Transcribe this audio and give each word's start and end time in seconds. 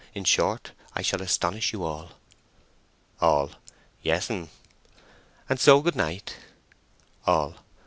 In 0.15 0.23
short, 0.23 0.71
I 0.95 1.03
shall 1.03 1.21
astonish 1.21 1.73
you 1.73 1.83
all." 1.83 2.13
(All.) 3.19 3.51
"Yes'm!" 4.01 4.49
"And 5.47 5.59
so 5.59 5.79
good 5.83 5.95
night." 5.95 6.37
(All.) 7.27 7.57